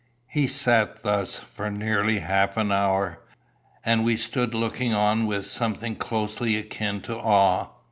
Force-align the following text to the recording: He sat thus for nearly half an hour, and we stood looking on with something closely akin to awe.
He 0.25 0.47
sat 0.47 1.03
thus 1.03 1.35
for 1.35 1.69
nearly 1.69 2.21
half 2.21 2.57
an 2.57 2.71
hour, 2.71 3.19
and 3.85 4.03
we 4.03 4.17
stood 4.17 4.55
looking 4.55 4.95
on 4.95 5.27
with 5.27 5.45
something 5.45 5.95
closely 5.95 6.55
akin 6.57 7.01
to 7.01 7.19
awe. 7.19 7.67